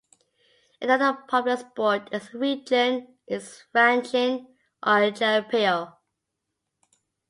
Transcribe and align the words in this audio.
Another 0.81 1.13
popular 1.27 1.57
sport 1.57 2.09
in 2.11 2.21
the 2.31 2.37
region 2.39 3.17
is 3.27 3.65
ranching 3.71 4.47
or 4.83 5.11
Jaripeo. 5.11 5.95